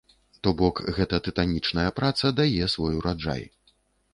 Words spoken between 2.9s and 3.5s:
ураджай.